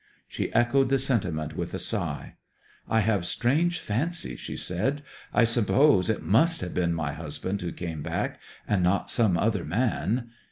[0.27, 2.33] She echoed the sentiment with a sigh.
[2.89, 5.03] 'I have strange fancies,' she said.
[5.31, 9.63] 'I suppose it must have been my husband who came back, and not some other
[9.63, 10.31] man.'